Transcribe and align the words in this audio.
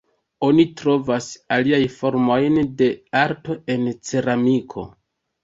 Oni 0.45 0.63
trovas 0.79 1.27
aliaj 1.57 1.81
formojn 1.97 2.57
de 2.81 2.89
arto 3.21 3.59
en 3.77 3.87
ceramiko. 4.11 4.89